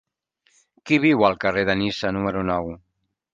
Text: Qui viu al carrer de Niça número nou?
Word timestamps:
Qui 0.89 0.97
viu 1.03 1.21
al 1.27 1.37
carrer 1.43 1.67
de 1.71 1.75
Niça 1.83 2.13
número 2.17 2.43
nou? 2.53 2.73